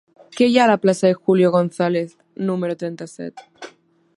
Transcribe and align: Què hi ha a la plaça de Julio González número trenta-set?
Què 0.37 0.45
hi 0.51 0.55
ha 0.59 0.63
a 0.63 0.69
la 0.71 0.77
plaça 0.85 1.05
de 1.11 1.19
Julio 1.27 1.51
González 1.57 2.15
número 2.49 2.79
trenta-set? 2.85 3.45